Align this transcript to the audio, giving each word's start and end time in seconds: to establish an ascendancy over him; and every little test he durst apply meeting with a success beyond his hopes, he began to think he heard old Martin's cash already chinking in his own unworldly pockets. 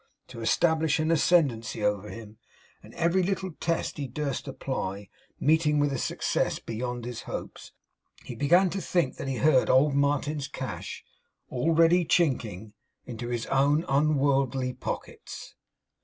to 0.27 0.41
establish 0.41 0.97
an 0.99 1.11
ascendancy 1.11 1.83
over 1.83 2.09
him; 2.09 2.39
and 2.81 2.91
every 2.95 3.21
little 3.21 3.51
test 3.59 3.97
he 3.99 4.07
durst 4.07 4.47
apply 4.47 5.07
meeting 5.39 5.77
with 5.77 5.93
a 5.93 5.97
success 5.99 6.57
beyond 6.57 7.05
his 7.05 7.21
hopes, 7.29 7.71
he 8.23 8.33
began 8.33 8.67
to 8.67 8.81
think 8.81 9.19
he 9.19 9.35
heard 9.35 9.69
old 9.69 9.93
Martin's 9.93 10.47
cash 10.47 11.05
already 11.51 12.03
chinking 12.03 12.73
in 13.05 13.19
his 13.19 13.45
own 13.45 13.85
unworldly 13.87 14.73
pockets. 14.73 15.53